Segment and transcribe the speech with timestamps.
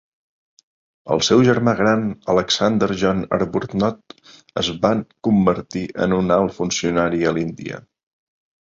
[1.15, 4.19] El seu germà gran, Alexander John Arbuthnot,
[4.63, 4.95] es va
[5.31, 7.85] convertir en un alt funcionari a l'Índia.